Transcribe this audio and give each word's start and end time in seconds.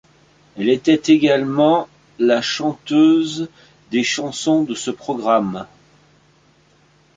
Elle 0.57 0.69
était 0.69 1.13
également 1.13 1.87
la 2.17 2.41
chanteuse 2.41 3.49
des 3.91 4.03
chansons 4.03 4.63
de 4.63 4.73
ce 4.73 4.89
programme. 4.89 5.67